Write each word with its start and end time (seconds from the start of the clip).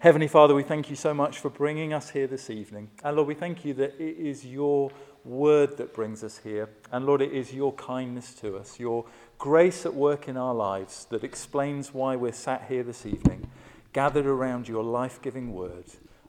Heavenly 0.00 0.28
Father, 0.28 0.54
we 0.54 0.62
thank 0.62 0.88
you 0.88 0.96
so 0.96 1.12
much 1.12 1.40
for 1.40 1.50
bringing 1.50 1.92
us 1.92 2.08
here 2.08 2.26
this 2.26 2.48
evening. 2.48 2.88
And 3.04 3.16
Lord, 3.16 3.28
we 3.28 3.34
thank 3.34 3.66
you 3.66 3.74
that 3.74 4.00
it 4.00 4.16
is 4.16 4.46
your 4.46 4.90
word 5.26 5.76
that 5.76 5.92
brings 5.92 6.24
us 6.24 6.38
here. 6.38 6.70
And 6.90 7.04
Lord, 7.04 7.20
it 7.20 7.34
is 7.34 7.52
your 7.52 7.74
kindness 7.74 8.32
to 8.36 8.56
us, 8.56 8.80
your 8.80 9.04
grace 9.36 9.84
at 9.84 9.92
work 9.92 10.26
in 10.26 10.38
our 10.38 10.54
lives 10.54 11.04
that 11.10 11.22
explains 11.22 11.92
why 11.92 12.16
we're 12.16 12.32
sat 12.32 12.64
here 12.66 12.82
this 12.82 13.04
evening, 13.04 13.50
gathered 13.92 14.24
around 14.24 14.68
your 14.68 14.82
life 14.82 15.20
giving 15.20 15.52
word, 15.52 15.84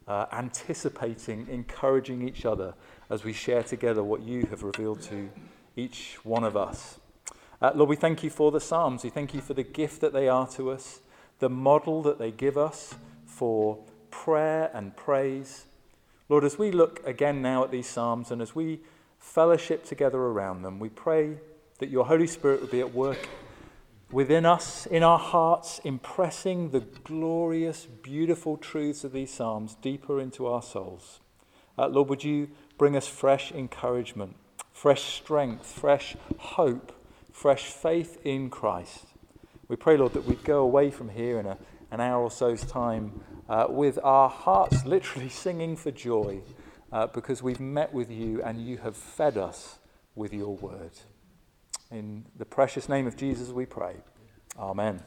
uh, 0.05 0.25
anticipating, 0.33 1.47
encouraging 1.49 2.27
each 2.27 2.43
other 2.45 2.73
as 3.09 3.23
we 3.23 3.31
share 3.31 3.63
together 3.63 4.03
what 4.03 4.21
you 4.21 4.47
have 4.47 4.63
revealed 4.63 5.01
to 5.03 5.29
each 5.77 6.19
one 6.23 6.43
of 6.43 6.57
us. 6.57 6.99
Uh, 7.61 7.71
Lord, 7.73 7.89
we 7.89 7.95
thank 7.95 8.21
you 8.21 8.29
for 8.29 8.51
the 8.51 8.59
Psalms. 8.59 9.05
We 9.05 9.09
thank 9.09 9.33
you 9.33 9.39
for 9.39 9.53
the 9.53 9.63
gift 9.63 10.01
that 10.01 10.11
they 10.11 10.27
are 10.27 10.47
to 10.47 10.71
us, 10.71 10.99
the 11.39 11.47
model 11.49 12.01
that 12.01 12.19
they 12.19 12.31
give 12.31 12.57
us 12.57 12.95
for 13.42 13.80
prayer 14.12 14.70
and 14.71 14.95
praise. 14.95 15.66
Lord, 16.30 16.44
as 16.44 16.59
we 16.59 16.72
look 16.72 17.02
again 17.08 17.41
now 17.41 17.63
at 17.63 17.72
these 17.72 17.88
Psalms 17.88 18.30
and 18.30 18.40
as 18.40 18.54
we 18.54 18.82
fellowship 19.18 19.84
together 19.84 20.20
around 20.20 20.62
them, 20.62 20.77
we 20.77 20.90
pray 20.90 21.40
that 21.80 21.90
your 21.90 22.05
Holy 22.05 22.27
Spirit 22.27 22.62
would 22.62 22.70
be 22.70 22.82
at 22.82 22.94
work 22.94 23.27
within 24.12 24.46
us, 24.46 24.85
in 24.85 25.02
our 25.02 25.18
hearts, 25.18 25.82
impressing 25.84 26.70
the 26.70 26.82
glorious, 26.82 27.88
beautiful 28.04 28.58
truths 28.58 29.04
of 29.04 29.12
these 29.12 29.34
Psalms 29.34 29.73
deeper 29.82 30.21
into 30.21 30.46
our 30.46 30.62
souls. 30.62 31.20
Uh, 31.80 31.88
Lord, 31.88 32.10
would 32.10 32.23
you 32.23 32.48
bring 32.77 32.96
us 32.96 33.08
fresh 33.08 33.52
encouragement, 33.52 34.35
fresh 34.71 35.02
strength, 35.02 35.66
fresh 35.66 36.16
hope, 36.38 36.91
fresh 37.32 37.63
faith 37.63 38.20
in 38.23 38.52
Christ? 38.52 39.05
We 39.68 39.77
pray, 39.77 39.98
Lord, 39.98 40.13
that 40.13 40.26
we'd 40.26 40.44
go 40.44 40.60
away 40.60 40.91
from 40.91 41.10
here 41.10 41.40
in 41.40 41.48
a, 41.48 41.58
an 41.91 42.00
hour 42.00 42.23
or 42.23 42.31
so's 42.31 42.63
time 42.63 43.22
uh, 43.50 43.68
with 43.70 43.99
our 44.04 44.30
hearts 44.30 44.86
literally 44.86 45.30
singing 45.30 45.76
for 45.76 45.91
joy 45.91 46.41
uh, 46.91 47.07
because 47.07 47.43
we've 47.43 47.60
met 47.60 47.93
with 47.93 48.10
you 48.10 48.41
and 48.41 48.65
you 48.65 48.77
have 48.77 48.96
fed 48.96 49.38
us 49.38 49.79
with 50.15 50.34
your 50.34 50.55
word. 50.55 50.91
In 51.91 52.26
the 52.38 52.46
precious 52.46 52.88
name 52.88 53.07
of 53.07 53.18
Jesus, 53.18 53.49
we 53.49 53.65
pray. 53.65 53.96
Amen. 54.57 55.02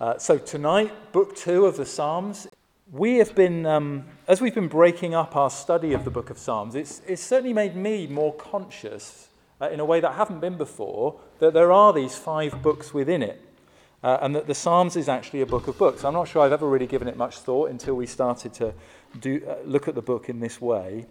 Uh, 0.00 0.16
so, 0.16 0.38
tonight, 0.38 1.12
book 1.12 1.36
two 1.36 1.66
of 1.66 1.76
the 1.76 1.84
Psalms. 1.84 2.48
We 2.90 3.18
have 3.18 3.34
been, 3.34 3.66
um, 3.66 4.06
as 4.26 4.40
we've 4.40 4.54
been 4.54 4.68
breaking 4.68 5.14
up 5.14 5.36
our 5.36 5.50
study 5.50 5.92
of 5.92 6.04
the 6.04 6.10
book 6.10 6.30
of 6.30 6.38
Psalms, 6.38 6.74
it's, 6.74 7.02
it's 7.06 7.22
certainly 7.22 7.52
made 7.52 7.76
me 7.76 8.06
more 8.06 8.34
conscious 8.34 9.28
uh, 9.60 9.68
in 9.68 9.78
a 9.78 9.84
way 9.84 10.00
that 10.00 10.10
I 10.10 10.14
haven't 10.14 10.40
been 10.40 10.56
before 10.56 11.20
that 11.38 11.52
there 11.52 11.70
are 11.70 11.92
these 11.92 12.16
five 12.16 12.62
books 12.62 12.94
within 12.94 13.22
it 13.22 13.44
uh, 14.02 14.18
and 14.22 14.34
that 14.34 14.46
the 14.46 14.54
Psalms 14.54 14.96
is 14.96 15.08
actually 15.08 15.42
a 15.42 15.46
book 15.46 15.68
of 15.68 15.76
books. 15.76 16.04
I'm 16.04 16.14
not 16.14 16.28
sure 16.28 16.42
I've 16.42 16.52
ever 16.52 16.68
really 16.68 16.86
given 16.86 17.08
it 17.08 17.16
much 17.16 17.38
thought 17.38 17.70
until 17.70 17.94
we 17.94 18.06
started 18.06 18.54
to 18.54 18.74
do, 19.20 19.42
uh, 19.46 19.56
look 19.64 19.88
at 19.88 19.94
the 19.94 20.02
book 20.02 20.28
in 20.28 20.40
this 20.40 20.60
way. 20.60 21.06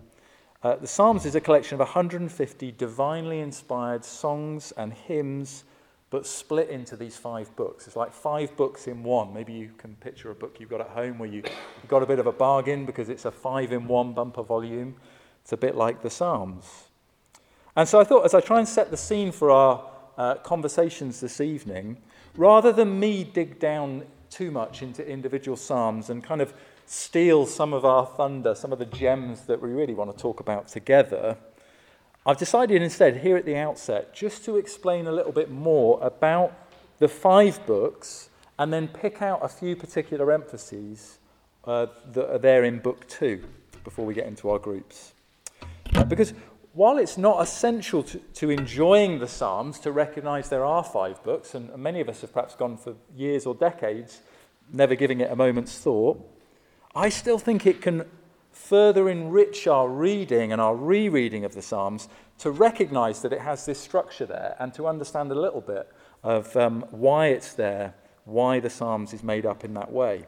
Uh, 0.63 0.75
the 0.75 0.87
Psalms 0.87 1.25
is 1.25 1.35
a 1.35 1.41
collection 1.41 1.75
of 1.75 1.79
150 1.79 2.71
divinely 2.73 3.39
inspired 3.39 4.03
songs 4.03 4.73
and 4.75 4.91
hymns, 4.91 5.63
but 6.09 6.25
split 6.25 6.69
into 6.69 6.95
these 6.97 7.15
five 7.15 7.55
books. 7.55 7.87
It's 7.87 7.95
like 7.95 8.11
five 8.11 8.57
books 8.57 8.87
in 8.87 9.03
one. 9.03 9.33
Maybe 9.33 9.53
you 9.53 9.69
can 9.77 9.95
picture 9.95 10.31
a 10.31 10.35
book 10.35 10.57
you've 10.59 10.69
got 10.69 10.81
at 10.81 10.89
home 10.89 11.19
where 11.19 11.29
you, 11.29 11.43
you've 11.43 11.87
got 11.87 12.03
a 12.03 12.07
bit 12.07 12.19
of 12.19 12.27
a 12.27 12.31
bargain 12.31 12.85
because 12.85 13.09
it's 13.09 13.25
a 13.25 13.31
five 13.31 13.71
in 13.71 13.87
one 13.87 14.13
bumper 14.13 14.43
volume. 14.43 14.95
It's 15.43 15.53
a 15.53 15.57
bit 15.57 15.75
like 15.75 16.01
the 16.01 16.09
Psalms. 16.09 16.65
And 17.75 17.87
so 17.87 17.99
I 17.99 18.03
thought, 18.03 18.25
as 18.25 18.33
I 18.33 18.41
try 18.41 18.57
and 18.57 18.67
set 18.67 18.91
the 18.91 18.97
scene 18.97 19.31
for 19.31 19.51
our 19.51 19.89
uh, 20.17 20.35
conversations 20.35 21.21
this 21.21 21.39
evening, 21.39 22.01
rather 22.35 22.71
than 22.71 22.99
me 22.99 23.23
dig 23.23 23.59
down 23.59 24.03
too 24.29 24.51
much 24.51 24.81
into 24.81 25.07
individual 25.07 25.57
psalms 25.57 26.09
and 26.09 26.23
kind 26.23 26.41
of 26.41 26.53
steal 26.85 27.45
some 27.45 27.73
of 27.73 27.85
our 27.85 28.05
thunder, 28.05 28.55
some 28.55 28.73
of 28.73 28.79
the 28.79 28.85
gems 28.85 29.41
that 29.41 29.61
we 29.61 29.69
really 29.69 29.93
want 29.93 30.11
to 30.11 30.17
talk 30.21 30.39
about 30.39 30.67
together, 30.67 31.37
I've 32.25 32.37
decided 32.37 32.81
instead, 32.81 33.17
here 33.17 33.37
at 33.37 33.45
the 33.45 33.55
outset, 33.55 34.13
just 34.13 34.43
to 34.45 34.57
explain 34.57 35.07
a 35.07 35.11
little 35.11 35.31
bit 35.31 35.49
more 35.49 35.99
about 36.01 36.53
the 36.99 37.07
five 37.07 37.65
books 37.65 38.29
and 38.57 38.73
then 38.73 38.87
pick 38.87 39.21
out 39.21 39.39
a 39.41 39.47
few 39.47 39.75
particular 39.75 40.31
emphases 40.31 41.17
uh, 41.65 41.87
that 42.11 42.31
are 42.33 42.37
there 42.37 42.65
in 42.65 42.79
book 42.79 43.07
two 43.07 43.43
before 43.83 44.05
we 44.05 44.13
get 44.13 44.27
into 44.27 44.49
our 44.49 44.59
groups. 44.59 45.13
Because 46.07 46.33
while 46.79 46.97
it's 46.97 47.17
not 47.17 47.41
essential 47.41 48.01
to, 48.01 48.17
to, 48.33 48.49
enjoying 48.49 49.19
the 49.19 49.27
Psalms 49.27 49.79
to 49.79 49.91
recognize 49.91 50.47
there 50.47 50.63
are 50.63 50.81
five 50.81 51.21
books, 51.25 51.53
and 51.53 51.75
many 51.75 51.99
of 51.99 52.07
us 52.07 52.21
have 52.21 52.31
perhaps 52.31 52.55
gone 52.55 52.77
for 52.77 52.95
years 53.13 53.45
or 53.45 53.53
decades 53.53 54.21
never 54.71 54.95
giving 54.95 55.19
it 55.19 55.29
a 55.29 55.35
moment's 55.35 55.77
thought, 55.77 56.17
I 56.95 57.09
still 57.09 57.37
think 57.37 57.67
it 57.67 57.81
can 57.81 58.05
further 58.53 59.09
enrich 59.09 59.67
our 59.67 59.89
reading 59.89 60.53
and 60.53 60.61
our 60.61 60.73
rereading 60.73 61.43
of 61.43 61.53
the 61.53 61.61
Psalms 61.61 62.07
to 62.37 62.49
recognize 62.49 63.23
that 63.23 63.33
it 63.33 63.41
has 63.41 63.65
this 63.65 63.77
structure 63.77 64.25
there 64.25 64.55
and 64.57 64.73
to 64.75 64.87
understand 64.87 65.33
a 65.33 65.35
little 65.35 65.59
bit 65.59 65.91
of 66.23 66.55
um, 66.55 66.85
why 66.91 67.27
it's 67.27 67.55
there, 67.55 67.93
why 68.23 68.61
the 68.61 68.69
Psalms 68.69 69.11
is 69.11 69.21
made 69.21 69.45
up 69.45 69.65
in 69.65 69.73
that 69.73 69.91
way. 69.91 70.27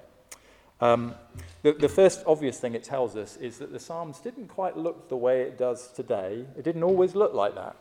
Um, 0.81 1.13
the, 1.61 1.73
the, 1.73 1.89
first 1.89 2.23
obvious 2.25 2.59
thing 2.59 2.73
it 2.73 2.83
tells 2.83 3.15
us 3.15 3.37
is 3.37 3.59
that 3.59 3.71
the 3.71 3.79
Psalms 3.79 4.19
didn't 4.19 4.47
quite 4.47 4.75
look 4.75 5.09
the 5.09 5.15
way 5.15 5.41
it 5.41 5.57
does 5.57 5.89
today. 5.89 6.45
It 6.57 6.63
didn't 6.63 6.83
always 6.83 7.13
look 7.13 7.35
like 7.35 7.53
that. 7.53 7.75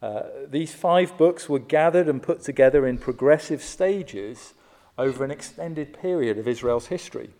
Uh, 0.00 0.22
these 0.48 0.72
five 0.72 1.16
books 1.18 1.48
were 1.48 1.58
gathered 1.58 2.08
and 2.08 2.22
put 2.22 2.42
together 2.42 2.86
in 2.86 2.98
progressive 2.98 3.60
stages 3.60 4.54
over 4.96 5.24
an 5.24 5.32
extended 5.32 5.98
period 5.98 6.38
of 6.38 6.46
Israel's 6.46 6.86
history. 6.86 7.30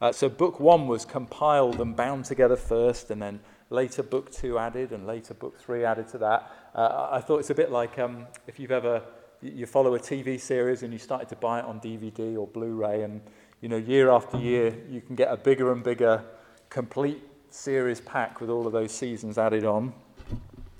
Uh, 0.00 0.12
so, 0.12 0.28
book 0.28 0.60
one 0.60 0.86
was 0.86 1.04
compiled 1.04 1.80
and 1.80 1.96
bound 1.96 2.24
together 2.24 2.54
first, 2.56 3.10
and 3.10 3.20
then 3.20 3.40
later 3.70 4.02
book 4.02 4.30
two 4.30 4.56
added, 4.58 4.92
and 4.92 5.06
later 5.06 5.34
book 5.34 5.58
three 5.60 5.84
added 5.84 6.06
to 6.08 6.18
that. 6.18 6.50
Uh, 6.72 7.08
I 7.10 7.20
thought 7.20 7.38
it's 7.38 7.50
a 7.50 7.54
bit 7.54 7.72
like 7.72 7.98
um, 7.98 8.26
if 8.46 8.60
you've 8.60 8.70
ever 8.70 9.02
you 9.40 9.66
follow 9.66 9.94
a 9.94 9.98
TV 10.00 10.40
series 10.40 10.82
and 10.82 10.92
you 10.92 10.98
started 10.98 11.28
to 11.28 11.36
buy 11.36 11.60
it 11.60 11.64
on 11.64 11.80
DVD 11.80 12.36
or 12.36 12.46
Blu-ray, 12.46 13.02
and 13.02 13.20
you 13.60 13.68
know, 13.68 13.76
year 13.76 14.10
after 14.10 14.38
year, 14.38 14.76
you 14.88 15.00
can 15.00 15.16
get 15.16 15.32
a 15.32 15.36
bigger 15.36 15.72
and 15.72 15.82
bigger 15.82 16.24
complete 16.70 17.22
series 17.50 18.00
pack 18.00 18.40
with 18.40 18.50
all 18.50 18.66
of 18.66 18.72
those 18.72 18.92
seasons 18.92 19.36
added 19.36 19.64
on. 19.64 19.92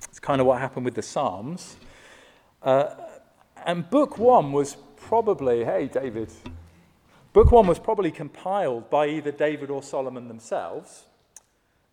It's 0.09 0.21
kind 0.21 0.41
of 0.41 0.47
what 0.47 0.61
happened 0.61 0.85
with 0.85 0.95
the 0.95 1.03
Psalms. 1.03 1.77
Uh, 2.63 2.95
and 3.67 3.89
book 3.91 4.19
one 4.19 4.53
was 4.53 4.77
probably, 4.97 5.65
hey, 5.65 5.89
David, 5.89 6.31
book 7.33 7.51
one 7.51 7.67
was 7.67 7.81
probably 7.81 8.13
compiled 8.13 8.91
by 8.91 9.09
either 9.09 9.33
David 9.33 9.71
or 9.71 9.83
Solomon 9.83 10.29
themselves 10.29 11.05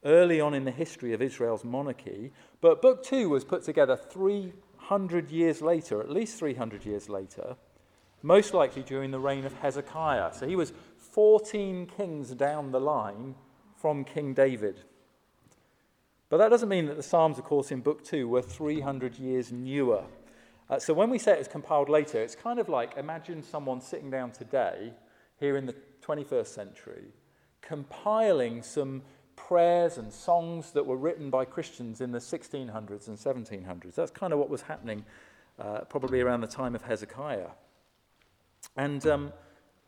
early 0.03 0.40
on 0.40 0.53
in 0.53 0.66
the 0.66 0.72
history 0.72 1.13
of 1.13 1.22
Israel's 1.22 1.63
monarchy. 1.63 2.31
But 2.62 2.84
book 2.84 3.03
two 3.03 3.29
was 3.29 3.44
put 3.44 3.63
together 3.63 3.96
300 3.96 5.31
years 5.31 5.63
later, 5.63 6.00
at 6.00 6.12
least 6.12 6.38
300 6.38 6.85
years 6.85 7.09
later 7.09 7.56
most 8.22 8.53
likely 8.53 8.84
during 8.84 9.12
the 9.12 9.20
reign 9.20 9.46
of 9.46 9.53
Hezekiah. 9.53 10.34
So 10.34 10.48
he 10.48 10.56
was 10.56 10.74
14 10.98 11.86
kings 11.88 12.31
down 12.31 12.72
the 12.72 12.80
line 12.80 13.36
from 13.76 14.03
King 14.03 14.34
David. 14.34 14.81
But 16.30 16.38
that 16.38 16.50
doesn't 16.50 16.70
mean 16.70 16.88
that 16.88 16.98
the 16.98 17.03
Psalms, 17.03 17.38
of 17.38 17.44
course, 17.44 17.72
in 17.72 17.81
Book 17.81 18.03
2 18.03 18.28
were 18.28 18.42
300 18.42 19.18
years 19.18 19.52
newer. 19.52 20.03
Uh, 20.70 20.80
so 20.80 20.94
when 20.94 21.09
we 21.09 21.20
say 21.20 21.34
it 21.34 21.38
was 21.38 21.48
compiled 21.48 21.90
later, 21.90 22.20
it's 22.20 22.36
kind 22.36 22.59
of 22.59 22.68
like 22.68 22.98
imagine 22.98 23.44
someone 23.44 23.80
sitting 23.80 24.09
down 24.09 24.32
today, 24.32 24.92
here 25.40 25.58
in 25.58 25.66
the 25.66 25.76
21st 26.02 26.47
century, 26.47 27.03
compiling 27.62 28.62
some 28.64 29.03
prayers 29.36 29.97
and 29.97 30.12
songs 30.12 30.72
that 30.72 30.86
were 30.86 30.96
written 30.96 31.30
by 31.30 31.46
Christians 31.46 32.02
in 32.02 32.12
the 32.12 32.20
1600s 32.20 33.08
and 33.08 33.18
1700s. 33.18 33.96
That's 33.96 34.12
kind 34.12 34.34
of 34.34 34.40
what 34.40 34.50
was 34.50 34.62
happening 34.64 35.06
uh, 35.59 35.82
probably 35.82 36.22
around 36.22 36.42
the 36.42 36.47
time 36.47 36.74
of 36.74 36.84
Hezekiah. 36.84 37.50
And 38.78 39.06
um, 39.08 39.34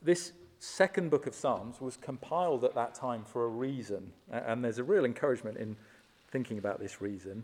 this 0.01 0.33
second 0.59 1.11
book 1.11 1.27
of 1.27 1.35
Psalms 1.35 1.81
was 1.81 1.97
compiled 1.97 2.63
at 2.63 2.73
that 2.75 2.95
time 2.95 3.23
for 3.23 3.45
a 3.45 3.49
reason. 3.49 4.11
And 4.31 4.63
there's 4.63 4.79
a 4.79 4.83
real 4.83 5.05
encouragement 5.05 5.57
in 5.57 5.75
thinking 6.31 6.57
about 6.57 6.79
this 6.79 7.01
reason. 7.01 7.43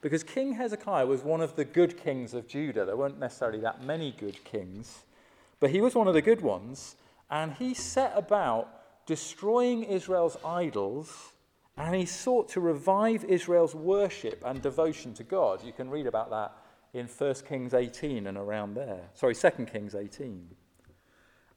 Because 0.00 0.22
King 0.22 0.52
Hezekiah 0.52 1.06
was 1.06 1.22
one 1.22 1.40
of 1.40 1.56
the 1.56 1.64
good 1.64 1.96
kings 1.96 2.34
of 2.34 2.46
Judah. 2.46 2.84
There 2.84 2.96
weren't 2.96 3.18
necessarily 3.18 3.60
that 3.60 3.82
many 3.82 4.12
good 4.18 4.42
kings, 4.44 5.04
but 5.60 5.70
he 5.70 5.80
was 5.80 5.94
one 5.94 6.08
of 6.08 6.14
the 6.14 6.22
good 6.22 6.42
ones. 6.42 6.96
And 7.30 7.54
he 7.54 7.74
set 7.74 8.12
about 8.14 9.06
destroying 9.06 9.84
Israel's 9.84 10.36
idols 10.44 11.32
and 11.76 11.94
he 11.94 12.06
sought 12.06 12.48
to 12.50 12.60
revive 12.60 13.24
Israel's 13.24 13.74
worship 13.74 14.42
and 14.46 14.62
devotion 14.62 15.12
to 15.14 15.24
God. 15.24 15.64
You 15.64 15.72
can 15.72 15.90
read 15.90 16.06
about 16.06 16.30
that 16.30 16.52
in 16.92 17.06
1 17.06 17.34
Kings 17.48 17.74
18 17.74 18.28
and 18.28 18.38
around 18.38 18.74
there. 18.74 19.00
Sorry, 19.14 19.34
2 19.34 19.50
Kings 19.66 19.94
18. 19.94 20.46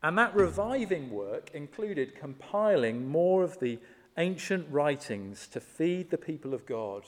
And 0.03 0.17
that 0.17 0.35
reviving 0.35 1.09
work 1.09 1.49
included 1.53 2.15
compiling 2.15 3.07
more 3.07 3.43
of 3.43 3.59
the 3.59 3.79
ancient 4.17 4.67
writings 4.69 5.47
to 5.47 5.59
feed 5.59 6.09
the 6.09 6.17
people 6.17 6.53
of 6.53 6.65
God 6.65 7.03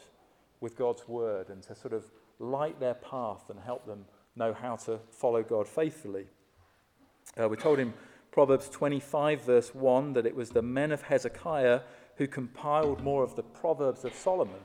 with 0.60 0.76
God's 0.76 1.08
word 1.08 1.50
and 1.50 1.62
to 1.64 1.76
sort 1.76 1.94
of 1.94 2.06
light 2.40 2.80
their 2.80 2.96
path 2.96 3.50
and 3.50 3.60
help 3.60 3.86
them 3.86 4.06
know 4.36 4.54
how 4.54 4.76
to 4.76 5.00
follow 5.12 5.44
God 5.44 5.68
faithfully. 5.68 6.26
Uh, 7.40 7.48
we're 7.48 7.56
told 7.56 7.80
in 7.80 7.94
Proverbs 8.32 8.70
25, 8.70 9.42
verse 9.44 9.76
1, 9.76 10.14
that 10.14 10.26
it 10.26 10.36
was 10.36 10.50
the 10.50 10.62
men 10.62 10.92
of 10.92 11.04
Hezekiah 11.04 11.82
who 12.16 12.28
compiled 12.28 13.04
more 13.04 13.24
of 13.24 13.36
the 13.36 13.44
Proverbs 13.44 14.04
of 14.04 14.14
Solomon. 14.14 14.62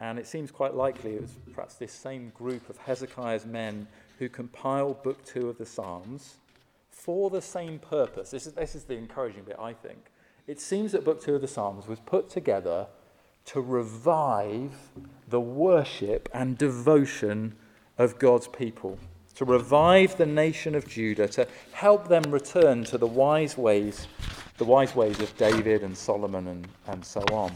And 0.00 0.18
it 0.18 0.26
seems 0.26 0.50
quite 0.50 0.74
likely 0.74 1.14
it 1.14 1.22
was 1.22 1.36
perhaps 1.52 1.74
this 1.74 1.92
same 1.92 2.30
group 2.30 2.70
of 2.70 2.78
Hezekiah's 2.78 3.44
men 3.44 3.86
who 4.18 4.28
compiled 4.28 5.02
Book 5.02 5.24
2 5.24 5.48
of 5.48 5.58
the 5.58 5.66
Psalms 5.66 6.38
for 7.00 7.30
the 7.30 7.40
same 7.40 7.78
purpose. 7.78 8.30
This 8.30 8.46
is, 8.46 8.52
this 8.52 8.74
is 8.74 8.84
the 8.84 8.94
encouraging 8.94 9.44
bit, 9.44 9.56
I 9.58 9.72
think. 9.72 10.10
It 10.46 10.60
seems 10.60 10.92
that 10.92 11.04
Book 11.04 11.22
2 11.22 11.36
of 11.36 11.40
the 11.40 11.48
Psalms 11.48 11.86
was 11.86 11.98
put 12.00 12.28
together 12.28 12.88
to 13.46 13.60
revive 13.60 14.72
the 15.28 15.40
worship 15.40 16.28
and 16.34 16.58
devotion 16.58 17.56
of 17.96 18.18
God's 18.18 18.48
people, 18.48 18.98
to 19.36 19.46
revive 19.46 20.18
the 20.18 20.26
nation 20.26 20.74
of 20.74 20.86
Judah, 20.86 21.26
to 21.28 21.48
help 21.72 22.08
them 22.08 22.22
return 22.30 22.84
to 22.84 22.98
the 22.98 23.06
wise 23.06 23.56
ways, 23.56 24.06
the 24.58 24.64
wise 24.64 24.94
ways 24.94 25.20
of 25.20 25.34
David 25.38 25.82
and 25.82 25.96
Solomon 25.96 26.48
and, 26.48 26.68
and 26.86 27.04
so 27.04 27.22
on. 27.32 27.52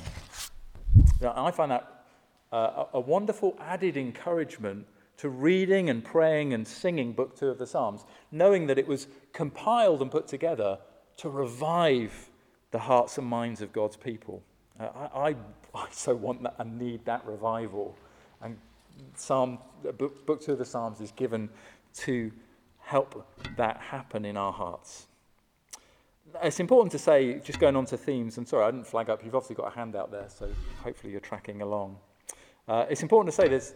Now, 1.20 1.34
I 1.36 1.50
find 1.50 1.70
that 1.70 2.06
uh, 2.50 2.84
a 2.94 3.00
wonderful 3.00 3.58
added 3.60 3.96
encouragement 3.98 4.86
to 5.18 5.28
reading 5.28 5.90
and 5.90 6.04
praying 6.04 6.52
and 6.52 6.66
singing 6.66 7.12
Book 7.12 7.38
Two 7.38 7.48
of 7.48 7.58
the 7.58 7.66
Psalms, 7.66 8.04
knowing 8.32 8.66
that 8.66 8.78
it 8.78 8.86
was 8.86 9.06
compiled 9.32 10.02
and 10.02 10.10
put 10.10 10.26
together 10.26 10.78
to 11.18 11.28
revive 11.28 12.30
the 12.70 12.78
hearts 12.78 13.18
and 13.18 13.26
minds 13.26 13.60
of 13.60 13.72
God's 13.72 13.96
people. 13.96 14.42
Uh, 14.78 14.88
I, 15.14 15.28
I, 15.28 15.36
I, 15.74 15.86
so 15.90 16.14
want 16.14 16.42
that 16.42 16.56
and 16.58 16.78
need 16.78 17.04
that 17.04 17.24
revival. 17.24 17.96
And 18.42 18.56
Psalm, 19.14 19.58
book, 19.98 20.26
book 20.26 20.40
Two 20.40 20.52
of 20.52 20.58
the 20.58 20.64
Psalms 20.64 21.00
is 21.00 21.12
given 21.12 21.48
to 21.94 22.32
help 22.80 23.26
that 23.56 23.78
happen 23.78 24.24
in 24.24 24.36
our 24.36 24.52
hearts. 24.52 25.06
It's 26.42 26.58
important 26.58 26.90
to 26.92 26.98
say, 26.98 27.38
just 27.38 27.60
going 27.60 27.76
on 27.76 27.86
to 27.86 27.96
themes, 27.96 28.36
I'm 28.38 28.46
sorry, 28.46 28.64
I 28.64 28.70
didn't 28.70 28.86
flag 28.86 29.08
up, 29.08 29.24
you've 29.24 29.34
obviously 29.34 29.54
got 29.54 29.72
a 29.72 29.74
handout 29.74 30.10
there, 30.10 30.26
so 30.28 30.48
hopefully 30.82 31.12
you're 31.12 31.20
tracking 31.20 31.62
along. 31.62 31.96
Uh, 32.66 32.86
it's 32.88 33.02
important 33.02 33.32
to 33.34 33.40
say 33.40 33.46
there's 33.46 33.74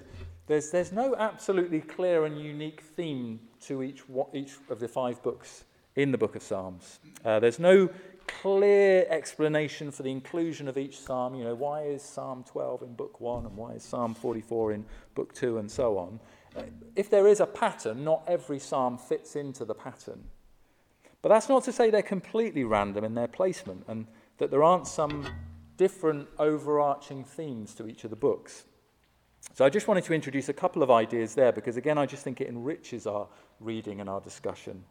there's, 0.49 0.71
there's 0.71 0.93
no 0.93 1.15
absolutely 1.17 1.81
clear 1.81 2.25
and 2.25 2.41
unique 2.41 2.81
theme 2.81 3.39
to 3.61 3.83
each, 3.83 4.03
each 4.33 4.55
of 4.71 4.81
the 4.81 4.89
five 4.89 5.23
books 5.23 5.65
in 5.95 6.11
the 6.11 6.19
book 6.19 6.35
of 6.37 6.43
Psalms. 6.43 7.01
Uh, 7.25 7.39
there's 7.39 7.59
no 7.59 7.89
clear 8.27 9.07
explanation 9.09 9.91
for 9.91 10.03
the 10.03 10.11
inclusion 10.11 10.69
of 10.69 10.79
each 10.79 10.99
psalm. 10.99 11.35
You 11.35 11.45
know, 11.45 11.55
why 11.55 11.83
is 11.85 12.03
Psalm 12.03 12.45
12 12.45 12.83
in 12.83 12.95
book 12.95 13.21
1 13.21 13.47
and 13.47 13.57
why 13.57 13.73
is 13.73 13.83
Psalm 13.83 14.15
44 14.15 14.73
in 14.73 14.85
book 15.15 15.35
2 15.35 15.59
and 15.59 15.71
so 15.71 15.99
on. 15.99 16.21
If 16.97 17.11
there 17.11 17.27
is 17.27 17.41
a 17.41 17.47
pattern, 17.47 18.05
not 18.05 18.23
every 18.27 18.59
psalm 18.59 18.99
fits 18.99 19.37
into 19.37 19.65
the 19.65 19.75
pattern. 19.75 20.25
But 21.21 21.31
that's 21.31 21.49
not 21.49 21.65
to 21.65 21.73
say 21.73 21.91
they're 21.91 22.03
completely 22.03 22.65
random 22.65 23.05
in 23.05 23.15
their 23.15 23.29
placement 23.29 23.85
and 23.89 24.07
that 24.39 24.51
there 24.51 24.63
aren't 24.63 24.87
some 24.87 25.27
different 25.77 26.29
overarching 26.39 27.25
themes 27.25 27.75
to 27.75 27.87
each 27.87 28.05
of 28.05 28.11
the 28.11 28.17
books. 28.17 28.65
So 29.55 29.65
I 29.65 29.71
just 29.71 29.89
wanted 29.89 30.05
to 30.05 30.15
introduce 30.15 30.49
a 30.49 30.53
couple 30.53 30.83
of 30.83 30.91
ideas 30.91 31.35
there 31.35 31.53
because, 31.53 31.77
again, 31.77 31.99
I 31.99 32.07
just 32.07 32.23
think 32.23 32.41
it 32.41 32.49
enriches 32.49 33.07
our 33.07 33.27
reading 33.61 34.01
and 34.01 34.09
our 34.09 34.21
discussion. 34.21 34.85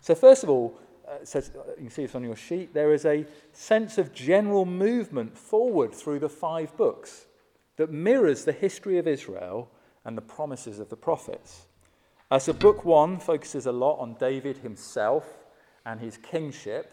So, 0.00 0.14
first 0.14 0.42
of 0.44 0.50
all, 0.50 0.78
uh, 1.08 1.12
uh, 1.34 1.40
you 1.76 1.84
can 1.84 1.90
see 1.90 2.02
this 2.02 2.14
on 2.14 2.22
your 2.22 2.36
sheet, 2.36 2.74
there 2.74 2.92
is 2.92 3.04
a 3.04 3.26
sense 3.52 3.98
of 3.98 4.12
general 4.12 4.64
movement 4.64 5.36
forward 5.36 5.94
through 5.94 6.18
the 6.18 6.28
five 6.28 6.76
books 6.76 7.26
that 7.76 7.90
mirrors 7.90 8.44
the 8.44 8.52
history 8.52 8.98
of 8.98 9.08
Israel 9.08 9.70
and 10.04 10.16
the 10.16 10.22
promises 10.22 10.78
of 10.78 10.88
the 10.88 10.96
prophets. 10.96 11.66
Uh, 12.30 12.38
so, 12.38 12.52
book 12.52 12.84
one 12.84 13.18
focuses 13.18 13.66
a 13.66 13.72
lot 13.72 13.98
on 13.98 14.14
David 14.14 14.58
himself 14.58 15.24
and 15.84 15.98
his 16.00 16.16
kingship. 16.16 16.92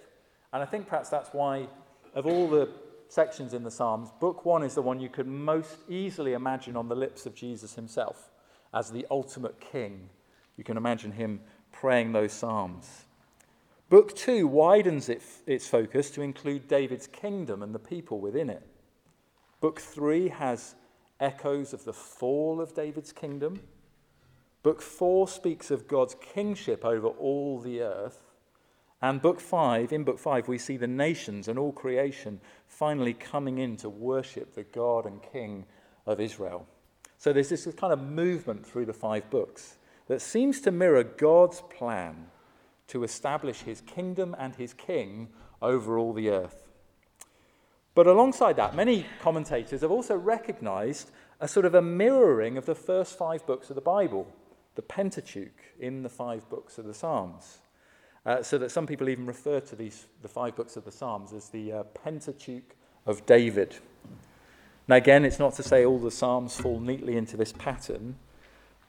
And 0.54 0.64
I 0.64 0.66
think 0.66 0.88
perhaps 0.88 1.10
that's 1.10 1.30
why, 1.34 1.68
of 2.14 2.26
all 2.26 2.48
the 2.48 2.70
sections 3.10 3.54
in 3.54 3.64
the 3.64 3.72
Psalms, 3.72 4.10
book 4.20 4.46
one 4.46 4.64
is 4.64 4.76
the 4.76 4.82
one 4.82 5.00
you 5.00 5.10
could 5.10 5.28
most 5.28 5.78
easily 5.90 6.34
imagine 6.34 6.76
on 6.76 6.88
the 6.88 6.96
lips 6.96 7.26
of 7.26 7.36
Jesus 7.36 7.76
himself 7.76 8.32
as 8.74 8.92
the 8.92 9.06
ultimate 9.10 9.60
king. 9.60 10.10
You 10.58 10.64
can 10.64 10.78
imagine 10.78 11.12
him 11.12 11.40
praying 11.72 12.12
those 12.12 12.34
Psalms. 12.34 13.06
Book 13.90 14.16
two 14.16 14.48
widens 14.48 15.08
it, 15.08 15.22
its 15.46 15.68
focus 15.68 16.10
to 16.12 16.22
include 16.22 16.68
David's 16.68 17.08
kingdom 17.08 17.64
and 17.64 17.74
the 17.74 17.80
people 17.80 18.20
within 18.20 18.50
it. 18.50 18.68
Book 19.62 19.80
three 19.80 20.28
has 20.28 20.76
echoes 21.20 21.74
of 21.74 21.86
the 21.86 21.94
fall 21.94 22.60
of 22.60 22.74
David's 22.74 23.12
kingdom. 23.12 23.62
Book 24.62 24.82
four 24.82 25.28
speaks 25.28 25.72
of 25.72 25.88
God's 25.88 26.16
kingship 26.16 26.84
over 26.84 27.08
all 27.08 27.60
the 27.60 27.82
earth. 27.82 28.27
And 29.02 29.22
book 29.22 29.40
five, 29.40 29.94
in 29.94 30.04
book 30.04 30.18
five, 30.18 30.48
we 30.48 30.58
see 30.58 30.78
the 30.78 30.88
nations 30.88 31.48
and 31.48 31.60
all 31.60 31.72
creation 31.72 32.40
finally 32.68 33.14
coming 33.14 33.60
in 33.60 33.78
to 33.78 33.90
worship 33.90 34.56
the 34.56 34.64
God 34.64 35.06
and 35.06 35.22
King 35.22 35.66
of 36.06 36.20
Israel. 36.20 36.66
So 37.18 37.34
there's 37.34 37.50
this 37.50 37.68
kind 37.78 37.94
of 37.94 38.02
movement 38.02 38.66
through 38.66 38.86
the 38.86 38.94
five 38.94 39.30
books 39.30 39.78
that 40.08 40.22
seems 40.22 40.62
to 40.62 40.72
mirror 40.72 41.04
God's 41.04 41.62
plan 41.62 42.28
to 42.88 43.04
establish 43.04 43.62
his 43.62 43.82
kingdom 43.82 44.36
and 44.40 44.56
his 44.56 44.74
king 44.74 45.28
over 45.62 45.98
all 45.98 46.14
the 46.14 46.30
earth. 46.30 46.64
But 47.94 48.08
alongside 48.08 48.56
that, 48.58 48.76
many 48.76 49.06
commentators 49.20 49.82
have 49.82 49.92
also 49.92 50.16
recognized 50.16 51.12
a 51.40 51.48
sort 51.48 51.66
of 51.66 51.76
a 51.76 51.82
mirroring 51.82 52.58
of 52.58 52.66
the 52.66 52.76
first 52.76 53.18
five 53.18 53.46
books 53.46 53.70
of 53.70 53.76
the 53.76 53.82
Bible, 53.82 54.28
the 54.76 54.82
Pentateuch 54.82 55.76
in 55.80 56.04
the 56.04 56.10
five 56.10 56.48
books 56.50 56.78
of 56.78 56.86
the 56.86 56.94
Psalms. 56.94 57.58
Uh, 58.28 58.44
so 58.44 58.58
that 58.58 58.70
some 58.70 58.86
people 58.86 59.08
even 59.08 59.26
refer 59.26 59.62
to 59.62 59.74
these, 59.74 60.06
the 60.22 60.28
five 60.28 60.54
books 60.54 60.76
of 60.76 60.84
the 60.84 60.92
Psalms 60.92 61.32
as 61.32 61.48
the 61.48 61.72
uh, 61.72 61.84
Pentateuch 61.84 62.76
of 63.06 63.26
David. 63.26 63.78
Now, 64.86 64.98
again, 64.98 65.24
it's 65.24 65.40
not 65.40 65.54
to 65.56 65.64
say 65.64 65.86
all 65.86 65.98
the 65.98 66.12
Psalms 66.12 66.60
fall 66.60 66.82
neatly 66.82 67.16
into 67.16 67.38
this 67.38 67.54
pattern, 67.54 68.18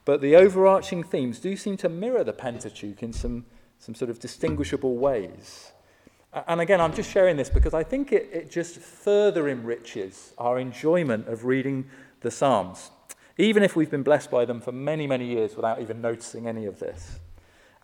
but 0.05 0.21
the 0.21 0.35
overarching 0.35 1.05
themes 1.05 1.39
do 1.39 1.55
seem 1.55 1.77
to 1.77 1.89
mirror 1.89 2.25
the 2.25 2.33
Pentateuch 2.33 3.01
in 3.01 3.13
some, 3.13 3.47
some 3.79 3.95
sort 3.95 4.11
of 4.11 4.19
distinguishable 4.19 4.97
ways. 4.97 5.71
And 6.49 6.61
again, 6.61 6.81
I'm 6.81 6.93
just 6.93 7.09
sharing 7.09 7.37
this 7.37 7.49
because 7.49 7.75
I 7.75 7.85
think 7.85 8.11
it, 8.11 8.29
it 8.33 8.51
just 8.51 8.79
further 8.79 9.49
enriches 9.49 10.35
our 10.37 10.59
enjoyment 10.59 11.29
of 11.29 11.45
reading 11.45 11.89
the 12.23 12.33
Psalms, 12.33 12.91
even 13.37 13.63
if 13.63 13.77
we've 13.77 13.91
been 13.91 14.03
blessed 14.03 14.33
by 14.33 14.45
them 14.45 14.61
for 14.61 14.73
many, 14.73 15.07
many 15.07 15.27
years 15.27 15.55
without 15.55 15.81
even 15.81 16.01
noticing 16.01 16.49
any 16.49 16.67
of 16.67 16.81
this. 16.81 17.21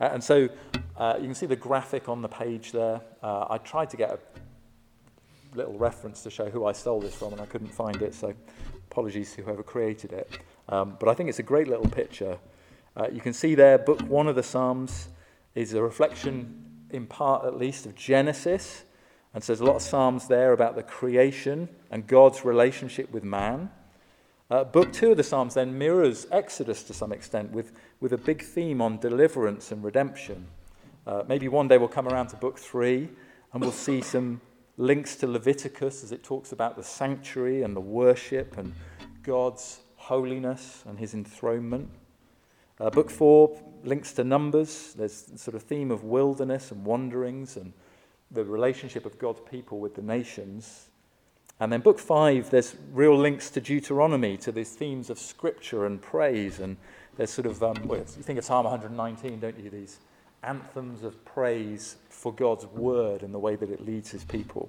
Uh, 0.00 0.10
and 0.12 0.22
so 0.22 0.48
uh, 0.96 1.14
you 1.18 1.24
can 1.24 1.34
see 1.34 1.46
the 1.46 1.56
graphic 1.56 2.08
on 2.08 2.22
the 2.22 2.28
page 2.28 2.72
there. 2.72 3.00
Uh, 3.22 3.46
I 3.50 3.58
tried 3.58 3.90
to 3.90 3.96
get 3.96 4.10
a 4.10 4.18
little 5.56 5.78
reference 5.78 6.22
to 6.22 6.30
show 6.30 6.50
who 6.50 6.66
I 6.66 6.72
stole 6.72 7.00
this 7.00 7.14
from, 7.14 7.32
and 7.32 7.40
I 7.40 7.46
couldn't 7.46 7.72
find 7.72 8.00
it, 8.02 8.14
so 8.14 8.34
apologies 8.90 9.34
to 9.34 9.42
whoever 9.42 9.62
created 9.62 10.12
it. 10.12 10.38
Um, 10.68 10.96
but 10.98 11.08
I 11.08 11.14
think 11.14 11.28
it's 11.28 11.38
a 11.38 11.44
great 11.44 11.68
little 11.68 11.88
picture. 11.88 12.38
Uh, 12.96 13.08
you 13.12 13.20
can 13.20 13.32
see 13.32 13.54
there, 13.54 13.78
book 13.78 14.00
one 14.02 14.28
of 14.28 14.36
the 14.36 14.42
Psalms 14.42 15.08
is 15.54 15.74
a 15.74 15.82
reflection, 15.82 16.86
in 16.90 17.06
part 17.06 17.44
at 17.44 17.56
least, 17.56 17.86
of 17.86 17.94
Genesis. 17.94 18.84
And 19.32 19.42
so 19.42 19.52
there's 19.52 19.60
a 19.60 19.64
lot 19.64 19.76
of 19.76 19.82
Psalms 19.82 20.28
there 20.28 20.52
about 20.52 20.76
the 20.76 20.82
creation 20.82 21.68
and 21.90 22.06
God's 22.06 22.44
relationship 22.44 23.10
with 23.12 23.24
man. 23.24 23.70
Uh, 24.50 24.62
book 24.62 24.92
two 24.92 25.10
of 25.10 25.16
the 25.16 25.22
Psalms 25.22 25.54
then 25.54 25.78
mirrors 25.78 26.26
Exodus 26.30 26.82
to 26.82 26.92
some 26.92 27.12
extent 27.12 27.50
with, 27.50 27.72
with 28.00 28.12
a 28.12 28.18
big 28.18 28.42
theme 28.42 28.82
on 28.82 28.98
deliverance 28.98 29.72
and 29.72 29.82
redemption. 29.82 30.46
Uh, 31.06 31.22
maybe 31.26 31.48
one 31.48 31.66
day 31.66 31.78
we'll 31.78 31.88
come 31.88 32.06
around 32.06 32.26
to 32.26 32.36
book 32.36 32.58
three 32.58 33.08
and 33.52 33.62
we'll 33.62 33.72
see 33.72 34.02
some 34.02 34.42
links 34.76 35.16
to 35.16 35.26
Leviticus 35.26 36.04
as 36.04 36.12
it 36.12 36.22
talks 36.22 36.52
about 36.52 36.76
the 36.76 36.82
sanctuary 36.82 37.62
and 37.62 37.74
the 37.74 37.80
worship 37.80 38.58
and 38.58 38.74
God's 39.22 39.80
holiness 39.96 40.84
and 40.86 40.98
his 40.98 41.14
enthronement. 41.14 41.88
Uh, 42.78 42.90
book 42.90 43.08
four 43.08 43.58
links 43.82 44.12
to 44.12 44.24
Numbers. 44.24 44.92
There's 44.92 45.32
sort 45.36 45.54
of 45.54 45.62
theme 45.62 45.90
of 45.90 46.04
wilderness 46.04 46.70
and 46.70 46.84
wanderings 46.84 47.56
and 47.56 47.72
the 48.30 48.44
relationship 48.44 49.06
of 49.06 49.18
God's 49.18 49.40
people 49.50 49.78
with 49.78 49.94
the 49.94 50.02
nations. 50.02 50.90
And 51.60 51.72
then 51.72 51.80
book 51.80 51.98
five, 51.98 52.50
there's 52.50 52.74
real 52.92 53.16
links 53.16 53.50
to 53.50 53.60
Deuteronomy, 53.60 54.36
to 54.38 54.50
these 54.50 54.70
themes 54.70 55.08
of 55.08 55.18
scripture 55.18 55.86
and 55.86 56.02
praise. 56.02 56.58
And 56.58 56.76
there's 57.16 57.30
sort 57.30 57.46
of, 57.46 57.62
um, 57.62 57.76
well, 57.84 58.00
you 58.00 58.22
think 58.22 58.38
of 58.38 58.44
Psalm 58.44 58.64
119, 58.64 59.40
don't 59.40 59.58
you? 59.58 59.70
These 59.70 59.98
anthems 60.42 61.02
of 61.04 61.24
praise 61.24 61.96
for 62.08 62.32
God's 62.32 62.66
word 62.66 63.22
and 63.22 63.32
the 63.32 63.38
way 63.38 63.56
that 63.56 63.70
it 63.70 63.84
leads 63.84 64.10
his 64.10 64.24
people. 64.24 64.68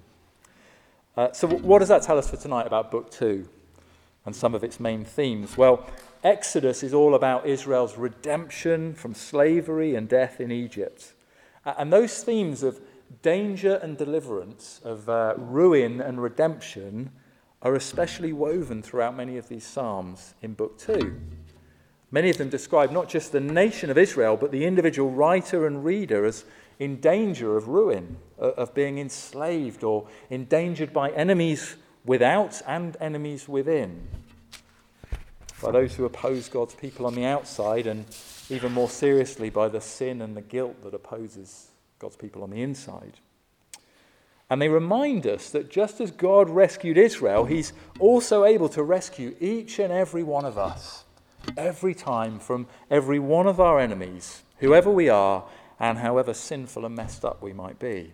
Uh, 1.17 1.31
so, 1.31 1.47
what 1.47 1.79
does 1.79 1.87
that 1.87 2.03
tell 2.03 2.17
us 2.17 2.29
for 2.29 2.37
tonight 2.37 2.67
about 2.67 2.91
book 2.91 3.09
two 3.09 3.47
and 4.25 4.35
some 4.35 4.53
of 4.53 4.63
its 4.63 4.79
main 4.79 5.05
themes? 5.05 5.57
Well, 5.57 5.87
Exodus 6.23 6.83
is 6.83 6.93
all 6.93 7.15
about 7.15 7.45
Israel's 7.45 7.97
redemption 7.97 8.93
from 8.93 9.13
slavery 9.13 9.95
and 9.95 10.09
death 10.09 10.41
in 10.41 10.51
Egypt. 10.51 11.13
And 11.65 11.91
those 11.91 12.23
themes 12.23 12.63
of 12.63 12.79
danger 13.21 13.75
and 13.75 13.97
deliverance, 13.97 14.81
of 14.83 15.09
uh, 15.09 15.33
ruin 15.37 16.01
and 16.01 16.21
redemption, 16.21 17.11
are 17.61 17.75
especially 17.75 18.31
woven 18.31 18.81
throughout 18.81 19.15
many 19.15 19.37
of 19.37 19.49
these 19.49 19.65
Psalms 19.65 20.35
in 20.41 20.53
Book 20.53 20.77
2. 20.77 21.19
Many 22.11 22.29
of 22.29 22.37
them 22.37 22.49
describe 22.49 22.91
not 22.91 23.09
just 23.09 23.31
the 23.31 23.39
nation 23.39 23.89
of 23.89 23.97
Israel, 23.97 24.37
but 24.37 24.51
the 24.51 24.65
individual 24.65 25.11
writer 25.11 25.65
and 25.65 25.83
reader 25.83 26.25
as 26.25 26.45
in 26.79 26.99
danger 26.99 27.57
of 27.57 27.67
ruin, 27.67 28.17
of 28.37 28.73
being 28.73 28.97
enslaved 28.97 29.83
or 29.83 30.07
endangered 30.29 30.93
by 30.93 31.09
enemies 31.11 31.75
without 32.05 32.61
and 32.67 32.95
enemies 32.99 33.47
within. 33.47 34.07
By 35.61 35.71
those 35.71 35.95
who 35.95 36.05
oppose 36.05 36.49
God's 36.49 36.75
people 36.75 37.05
on 37.05 37.15
the 37.15 37.25
outside, 37.25 37.87
and 37.87 38.05
even 38.49 38.73
more 38.73 38.89
seriously, 38.89 39.49
by 39.49 39.69
the 39.69 39.81
sin 39.81 40.21
and 40.21 40.37
the 40.37 40.41
guilt 40.41 40.83
that 40.83 40.93
opposes 40.93 41.69
God's 41.99 42.15
people 42.15 42.43
on 42.43 42.49
the 42.49 42.61
inside. 42.61 43.19
And 44.49 44.61
they 44.61 44.69
remind 44.69 45.25
us 45.25 45.49
that 45.51 45.71
just 45.71 45.99
as 45.99 46.11
God 46.11 46.49
rescued 46.49 46.97
Israel, 46.97 47.45
He's 47.45 47.73
also 47.99 48.45
able 48.45 48.69
to 48.69 48.83
rescue 48.83 49.35
each 49.39 49.79
and 49.79 49.91
every 49.91 50.23
one 50.23 50.45
of 50.45 50.57
us, 50.57 51.03
every 51.57 51.95
time 51.95 52.39
from 52.39 52.67
every 52.91 53.19
one 53.19 53.47
of 53.47 53.59
our 53.59 53.79
enemies, 53.79 54.43
whoever 54.59 54.91
we 54.91 55.09
are, 55.09 55.45
and 55.79 55.97
however 55.97 56.33
sinful 56.33 56.85
and 56.85 56.95
messed 56.95 57.25
up 57.25 57.41
we 57.41 57.53
might 57.53 57.79
be. 57.79 58.13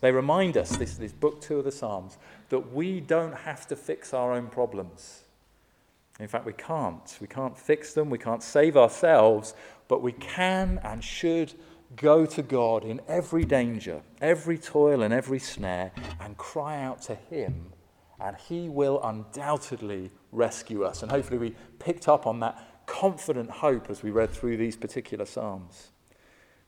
They 0.00 0.12
remind 0.12 0.56
us, 0.56 0.76
this, 0.76 0.96
this 0.96 1.12
book 1.12 1.40
two 1.40 1.58
of 1.58 1.64
the 1.64 1.72
Psalms, 1.72 2.18
that 2.50 2.72
we 2.72 3.00
don't 3.00 3.34
have 3.34 3.66
to 3.68 3.76
fix 3.76 4.12
our 4.12 4.32
own 4.32 4.48
problems. 4.48 5.22
In 6.20 6.28
fact, 6.28 6.44
we 6.44 6.52
can't. 6.52 7.16
We 7.20 7.26
can't 7.26 7.56
fix 7.56 7.94
them, 7.94 8.10
we 8.10 8.18
can't 8.18 8.42
save 8.42 8.76
ourselves, 8.76 9.54
but 9.88 10.02
we 10.02 10.12
can 10.12 10.80
and 10.82 11.02
should 11.02 11.54
go 11.94 12.26
to 12.26 12.42
God 12.42 12.84
in 12.84 13.00
every 13.06 13.44
danger, 13.44 14.02
every 14.20 14.58
toil, 14.58 15.02
and 15.02 15.14
every 15.14 15.38
snare, 15.38 15.92
and 16.20 16.36
cry 16.36 16.82
out 16.82 17.02
to 17.02 17.14
Him, 17.14 17.72
and 18.20 18.36
He 18.36 18.68
will 18.68 19.00
undoubtedly 19.02 20.10
rescue 20.32 20.82
us. 20.82 21.02
And 21.02 21.10
hopefully, 21.10 21.38
we 21.38 21.54
picked 21.78 22.08
up 22.08 22.26
on 22.26 22.40
that 22.40 22.86
confident 22.86 23.50
hope 23.50 23.90
as 23.90 24.02
we 24.02 24.10
read 24.10 24.30
through 24.30 24.56
these 24.56 24.76
particular 24.76 25.24
Psalms. 25.24 25.88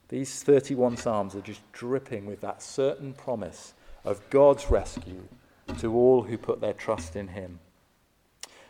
These 0.09 0.43
31 0.43 0.97
Psalms 0.97 1.35
are 1.35 1.41
just 1.41 1.61
dripping 1.73 2.27
with 2.27 2.41
that 2.41 2.63
certain 2.63 3.13
promise 3.13 3.75
of 4.05 4.29
God's 4.31 4.71
rescue 4.71 5.29
to 5.79 5.95
all 5.95 6.23
who 6.23 6.39
put 6.39 6.61
their 6.61 6.73
trust 6.73 7.17
in 7.17 7.29
Him. 7.29 7.61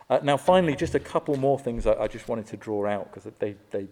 Uh, 0.09 0.19
now, 0.23 0.37
finally, 0.37 0.75
just 0.75 0.95
a 0.95 0.99
couple 0.99 1.35
more 1.37 1.59
things 1.59 1.85
I, 1.85 1.93
I 1.93 2.07
just 2.07 2.27
wanted 2.27 2.47
to 2.47 2.57
draw 2.57 2.87
out 2.87 3.13
because 3.13 3.31
they, 3.39 3.55
they, 3.69 3.87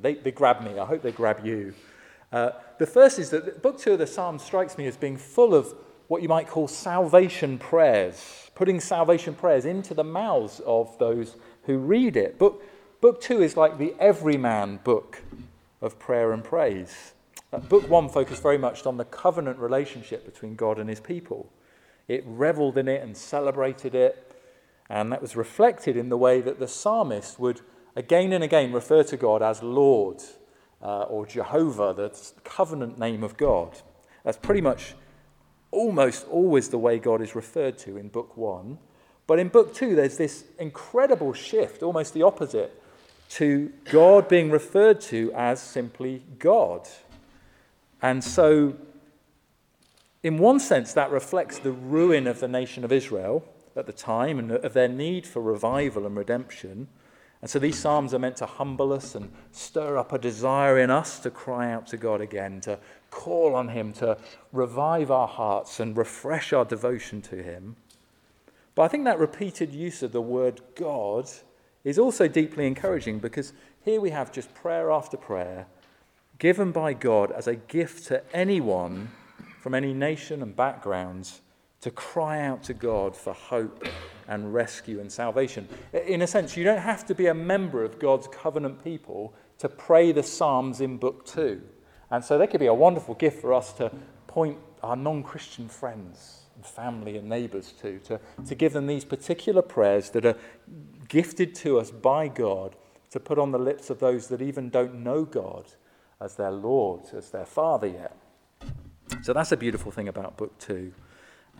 they, 0.00 0.14
they 0.14 0.32
grab 0.32 0.62
me. 0.62 0.78
I 0.78 0.84
hope 0.84 1.02
they 1.02 1.12
grab 1.12 1.44
you. 1.44 1.74
Uh, 2.32 2.50
the 2.78 2.86
first 2.86 3.18
is 3.18 3.30
that 3.30 3.62
book 3.62 3.78
two 3.78 3.92
of 3.92 3.98
the 3.98 4.06
Psalms 4.06 4.42
strikes 4.42 4.76
me 4.76 4.86
as 4.86 4.96
being 4.96 5.16
full 5.16 5.54
of 5.54 5.74
what 6.08 6.22
you 6.22 6.28
might 6.28 6.48
call 6.48 6.68
salvation 6.68 7.58
prayers, 7.58 8.50
putting 8.54 8.80
salvation 8.80 9.34
prayers 9.34 9.64
into 9.64 9.94
the 9.94 10.04
mouths 10.04 10.60
of 10.66 10.98
those 10.98 11.36
who 11.64 11.78
read 11.78 12.16
it. 12.16 12.38
Book, 12.38 12.62
book 13.00 13.20
two 13.20 13.42
is 13.42 13.56
like 13.56 13.78
the 13.78 13.94
everyman 13.98 14.80
book 14.84 15.22
of 15.80 15.98
prayer 15.98 16.32
and 16.32 16.42
praise. 16.42 17.12
Uh, 17.52 17.58
book 17.58 17.88
one 17.88 18.08
focused 18.08 18.42
very 18.42 18.58
much 18.58 18.84
on 18.84 18.96
the 18.96 19.04
covenant 19.04 19.58
relationship 19.58 20.24
between 20.24 20.54
God 20.54 20.78
and 20.78 20.88
his 20.88 21.00
people. 21.00 21.50
It 22.08 22.24
reveled 22.26 22.78
in 22.78 22.88
it 22.88 23.02
and 23.02 23.16
celebrated 23.16 23.94
it, 23.94 24.34
and 24.88 25.12
that 25.12 25.22
was 25.22 25.36
reflected 25.36 25.96
in 25.96 26.08
the 26.08 26.16
way 26.16 26.40
that 26.40 26.58
the 26.58 26.68
psalmist 26.68 27.38
would 27.38 27.60
again 27.98 28.32
and 28.32 28.44
again 28.44 28.72
refer 28.72 29.02
to 29.02 29.16
God 29.16 29.42
as 29.42 29.60
Lord 29.60 30.22
uh, 30.80 31.02
or 31.02 31.26
Jehovah, 31.26 31.92
the 31.92 32.16
covenant 32.44 32.96
name 32.96 33.24
of 33.24 33.36
God. 33.36 33.76
That's 34.24 34.38
pretty 34.38 34.60
much 34.60 34.94
almost 35.72 36.26
always 36.28 36.68
the 36.68 36.78
way 36.78 37.00
God 37.00 37.20
is 37.20 37.34
referred 37.34 37.76
to 37.78 37.96
in 37.96 38.08
book 38.08 38.36
one. 38.36 38.78
But 39.26 39.40
in 39.40 39.48
book 39.48 39.74
two, 39.74 39.96
there's 39.96 40.16
this 40.16 40.44
incredible 40.60 41.32
shift, 41.32 41.82
almost 41.82 42.14
the 42.14 42.22
opposite, 42.22 42.80
to 43.30 43.72
God 43.90 44.28
being 44.28 44.50
referred 44.50 45.00
to 45.02 45.32
as 45.34 45.60
simply 45.60 46.22
God. 46.38 46.88
And 48.00 48.22
so, 48.22 48.76
in 50.22 50.38
one 50.38 50.60
sense, 50.60 50.92
that 50.92 51.10
reflects 51.10 51.58
the 51.58 51.72
ruin 51.72 52.28
of 52.28 52.38
the 52.38 52.48
nation 52.48 52.84
of 52.84 52.92
Israel 52.92 53.44
at 53.74 53.86
the 53.86 53.92
time 53.92 54.38
and 54.38 54.52
of 54.52 54.72
their 54.72 54.88
need 54.88 55.26
for 55.26 55.42
revival 55.42 56.06
and 56.06 56.16
redemption. 56.16 56.88
And 57.40 57.50
so 57.50 57.58
these 57.58 57.78
Psalms 57.78 58.14
are 58.14 58.18
meant 58.18 58.36
to 58.38 58.46
humble 58.46 58.92
us 58.92 59.14
and 59.14 59.30
stir 59.52 59.96
up 59.96 60.12
a 60.12 60.18
desire 60.18 60.78
in 60.78 60.90
us 60.90 61.20
to 61.20 61.30
cry 61.30 61.72
out 61.72 61.86
to 61.88 61.96
God 61.96 62.20
again, 62.20 62.60
to 62.62 62.78
call 63.10 63.54
on 63.54 63.68
Him, 63.68 63.92
to 63.94 64.18
revive 64.52 65.10
our 65.10 65.28
hearts 65.28 65.78
and 65.78 65.96
refresh 65.96 66.52
our 66.52 66.64
devotion 66.64 67.22
to 67.22 67.42
Him. 67.42 67.76
But 68.74 68.82
I 68.82 68.88
think 68.88 69.04
that 69.04 69.18
repeated 69.18 69.72
use 69.72 70.02
of 70.02 70.12
the 70.12 70.20
word 70.20 70.60
God 70.74 71.28
is 71.84 71.98
also 71.98 72.28
deeply 72.28 72.66
encouraging 72.66 73.18
because 73.18 73.52
here 73.84 74.00
we 74.00 74.10
have 74.10 74.32
just 74.32 74.52
prayer 74.54 74.90
after 74.90 75.16
prayer 75.16 75.66
given 76.38 76.70
by 76.70 76.92
God 76.92 77.32
as 77.32 77.46
a 77.46 77.56
gift 77.56 78.06
to 78.08 78.22
anyone 78.34 79.10
from 79.60 79.74
any 79.74 79.92
nation 79.92 80.42
and 80.42 80.54
backgrounds 80.54 81.40
to 81.80 81.90
cry 81.90 82.40
out 82.40 82.62
to 82.64 82.74
God 82.74 83.16
for 83.16 83.32
hope 83.32 83.84
and 84.28 84.52
rescue 84.52 85.00
and 85.00 85.10
salvation. 85.10 85.66
In 86.06 86.22
a 86.22 86.26
sense, 86.26 86.56
you 86.56 86.62
don't 86.62 86.78
have 86.78 87.04
to 87.06 87.14
be 87.14 87.26
a 87.26 87.34
member 87.34 87.82
of 87.82 87.98
God's 87.98 88.28
covenant 88.28 88.84
people 88.84 89.34
to 89.58 89.68
pray 89.68 90.12
the 90.12 90.22
Psalms 90.22 90.80
in 90.80 90.98
Book 90.98 91.26
2. 91.26 91.60
And 92.10 92.24
so 92.24 92.38
they 92.38 92.46
could 92.46 92.60
be 92.60 92.66
a 92.66 92.74
wonderful 92.74 93.14
gift 93.14 93.40
for 93.40 93.52
us 93.52 93.72
to 93.74 93.90
point 94.26 94.58
our 94.82 94.96
non 94.96 95.22
Christian 95.22 95.68
friends 95.68 96.42
and 96.54 96.64
family 96.64 97.16
and 97.16 97.28
neighbours 97.28 97.72
to, 97.80 97.98
to, 98.00 98.20
to 98.46 98.54
give 98.54 98.72
them 98.72 98.86
these 98.86 99.04
particular 99.04 99.62
prayers 99.62 100.10
that 100.10 100.24
are 100.24 100.36
gifted 101.08 101.54
to 101.56 101.78
us 101.78 101.90
by 101.90 102.28
God 102.28 102.76
to 103.10 103.18
put 103.18 103.38
on 103.38 103.50
the 103.50 103.58
lips 103.58 103.90
of 103.90 103.98
those 103.98 104.28
that 104.28 104.42
even 104.42 104.68
don't 104.68 105.02
know 105.02 105.24
God 105.24 105.64
as 106.20 106.36
their 106.36 106.50
Lord, 106.50 107.02
as 107.14 107.30
their 107.30 107.46
Father 107.46 107.86
yet. 107.86 108.16
So 109.22 109.32
that's 109.32 109.52
a 109.52 109.56
beautiful 109.56 109.90
thing 109.90 110.08
about 110.08 110.36
Book 110.36 110.58
2. 110.58 110.92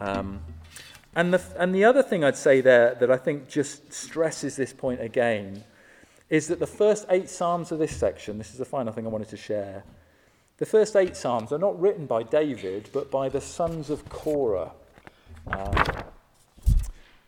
Um, 0.01 0.41
and, 1.19 1.35
the, 1.35 1.43
and 1.57 1.75
the 1.75 1.85
other 1.85 2.05
thing 2.05 2.23
I'd 2.23 2.37
say 2.37 2.61
there 2.61 2.95
that 2.95 3.11
I 3.11 3.17
think 3.17 3.49
just 3.49 3.93
stresses 3.93 4.55
this 4.55 4.73
point 4.73 5.01
again 5.01 5.65
is 6.31 6.47
that 6.47 6.61
the 6.61 6.67
first 6.67 7.07
eight 7.11 7.29
Psalms 7.29 7.73
of 7.73 7.81
this 7.81 7.97
section, 7.97 8.39
this 8.39 8.53
is 8.53 8.59
the 8.59 8.65
final 8.65 8.93
thing 8.93 9.05
I 9.05 9.09
wanted 9.09 9.29
to 9.31 9.37
share, 9.37 9.83
the 10.59 10.67
first 10.67 10.95
eight 10.95 11.17
Psalms 11.17 11.51
are 11.51 11.59
not 11.59 11.81
written 11.81 12.07
by 12.07 12.23
David, 12.23 12.91
but 12.93 13.11
by 13.11 13.29
the 13.29 13.41
sons 13.41 13.91
of 13.91 14.09
Korah. 14.09 14.71
Um, 15.49 15.75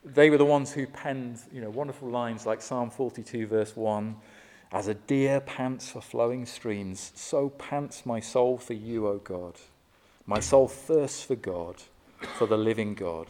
they 0.04 0.30
were 0.30 0.38
the 0.38 0.44
ones 0.44 0.72
who 0.72 0.86
penned 0.86 1.40
you 1.52 1.60
know, 1.60 1.70
wonderful 1.70 2.08
lines 2.08 2.46
like 2.46 2.62
Psalm 2.62 2.90
42, 2.90 3.48
verse 3.48 3.74
1 3.74 4.14
As 4.70 4.86
a 4.86 4.94
deer 4.94 5.40
pants 5.40 5.90
for 5.90 6.00
flowing 6.00 6.46
streams, 6.46 7.10
so 7.16 7.48
pants 7.48 8.06
my 8.06 8.20
soul 8.20 8.56
for 8.56 8.74
you, 8.74 9.08
O 9.08 9.18
God. 9.18 9.54
My 10.26 10.38
soul 10.38 10.68
thirsts 10.68 11.24
for 11.24 11.34
God, 11.34 11.74
for 12.38 12.46
the 12.46 12.56
living 12.56 12.94
God. 12.94 13.26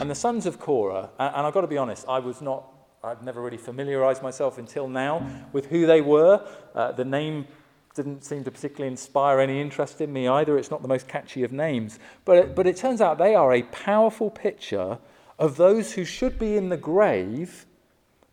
And 0.00 0.10
the 0.10 0.14
sons 0.14 0.46
of 0.46 0.60
Korah, 0.60 1.10
and 1.18 1.46
I've 1.46 1.54
got 1.54 1.62
to 1.62 1.66
be 1.66 1.78
honest, 1.78 2.06
I 2.08 2.18
was 2.20 2.40
not, 2.40 2.68
I've 3.02 3.22
never 3.22 3.42
really 3.42 3.56
familiarized 3.56 4.22
myself 4.22 4.58
until 4.58 4.88
now 4.88 5.26
with 5.52 5.66
who 5.66 5.86
they 5.86 6.00
were. 6.00 6.46
Uh, 6.74 6.92
the 6.92 7.04
name 7.04 7.46
didn't 7.94 8.24
seem 8.24 8.44
to 8.44 8.50
particularly 8.50 8.90
inspire 8.90 9.40
any 9.40 9.60
interest 9.60 10.00
in 10.00 10.12
me 10.12 10.28
either. 10.28 10.56
It's 10.56 10.70
not 10.70 10.82
the 10.82 10.88
most 10.88 11.08
catchy 11.08 11.42
of 11.42 11.52
names. 11.52 11.98
But 12.24 12.36
it, 12.38 12.54
but 12.54 12.66
it 12.66 12.76
turns 12.76 13.00
out 13.00 13.18
they 13.18 13.34
are 13.34 13.52
a 13.52 13.62
powerful 13.62 14.30
picture 14.30 14.98
of 15.38 15.56
those 15.56 15.94
who 15.94 16.04
should 16.04 16.38
be 16.38 16.56
in 16.56 16.68
the 16.68 16.76
grave, 16.76 17.66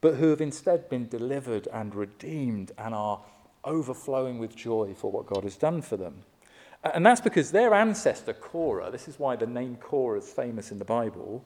but 0.01 0.15
who 0.15 0.29
have 0.29 0.41
instead 0.41 0.87
been 0.87 1.07
delivered 1.07 1.67
and 1.73 1.95
redeemed 1.95 2.71
and 2.77 2.93
are 2.93 3.21
overflowing 3.63 4.37
with 4.37 4.55
joy 4.55 4.93
for 4.95 5.11
what 5.11 5.25
God 5.25 5.43
has 5.43 5.57
done 5.57 5.81
for 5.81 5.97
them. 5.97 6.23
And 6.93 7.05
that's 7.05 7.21
because 7.21 7.51
their 7.51 7.73
ancestor, 7.73 8.33
Korah, 8.33 8.91
this 8.91 9.07
is 9.07 9.17
why 9.17 9.35
the 9.35 9.47
name 9.47 9.75
Korah 9.77 10.19
is 10.19 10.29
famous 10.29 10.71
in 10.71 10.77
the 10.77 10.85
Bible, 10.85 11.45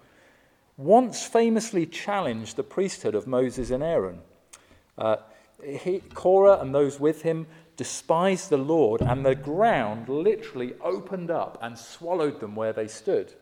once 0.75 1.25
famously 1.25 1.85
challenged 1.85 2.55
the 2.55 2.63
priesthood 2.63 3.15
of 3.15 3.25
Moses 3.25 3.71
and 3.71 3.81
Aaron. 3.81 4.19
Uh, 4.97 5.17
he, 5.63 6.01
Korah 6.13 6.59
and 6.59 6.75
those 6.75 6.99
with 6.99 7.21
him 7.21 7.47
despised 7.77 8.49
the 8.49 8.57
Lord, 8.57 9.01
and 9.01 9.25
the 9.25 9.35
ground 9.35 10.09
literally 10.09 10.73
opened 10.81 11.31
up 11.31 11.57
and 11.61 11.77
swallowed 11.77 12.39
them 12.39 12.55
where 12.55 12.73
they 12.73 12.87
stood 12.87 13.33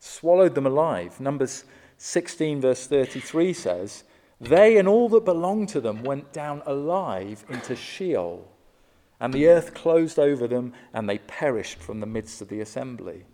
swallowed 0.00 0.54
them 0.54 0.66
alive. 0.66 1.20
Numbers 1.20 1.64
16, 1.98 2.62
verse 2.62 2.86
33 2.86 3.52
says, 3.52 4.04
They 4.40 4.78
and 4.78 4.88
all 4.88 5.08
that 5.10 5.24
belonged 5.24 5.68
to 5.70 5.80
them 5.80 6.02
went 6.02 6.32
down 6.32 6.62
alive 6.66 7.44
into 7.48 7.76
Sheol, 7.76 8.50
and 9.20 9.32
the 9.32 9.46
earth 9.46 9.74
closed 9.74 10.18
over 10.18 10.48
them, 10.48 10.72
and 10.94 11.08
they 11.08 11.18
perished 11.18 11.78
from 11.78 12.00
the 12.00 12.06
midst 12.06 12.40
of 12.40 12.48
the 12.48 12.60
assembly. 12.60 13.24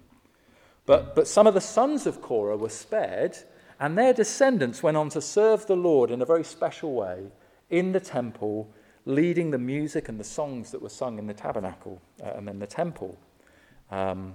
But, 0.84 1.14
but 1.14 1.28
some 1.28 1.46
of 1.46 1.54
the 1.54 1.60
sons 1.60 2.06
of 2.06 2.20
Korah 2.20 2.56
were 2.56 2.68
spared, 2.68 3.36
and 3.78 3.96
their 3.96 4.12
descendants 4.12 4.82
went 4.82 4.96
on 4.96 5.08
to 5.10 5.20
serve 5.20 5.66
the 5.66 5.76
Lord 5.76 6.10
in 6.10 6.22
a 6.22 6.26
very 6.26 6.44
special 6.44 6.94
way 6.94 7.26
in 7.70 7.92
the 7.92 8.00
temple, 8.00 8.68
leading 9.04 9.50
the 9.50 9.58
music 9.58 10.08
and 10.08 10.18
the 10.18 10.24
songs 10.24 10.70
that 10.70 10.82
were 10.82 10.88
sung 10.88 11.18
in 11.18 11.26
the 11.26 11.34
tabernacle 11.34 12.00
uh, 12.22 12.32
and 12.36 12.46
then 12.48 12.58
the 12.58 12.66
temple. 12.66 13.18
Um, 13.90 14.34